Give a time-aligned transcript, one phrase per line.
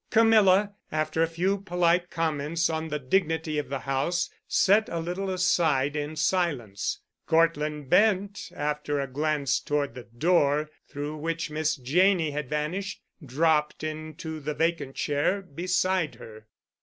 [0.09, 5.29] Camilla, after a few polite comments on the dignity of the house, sat a little
[5.29, 7.01] aside in silence.
[7.27, 13.83] Cortland Bent, after a glance toward the door through which Miss Janney had vanished, dropped
[13.83, 16.47] into the vacant chair beside her.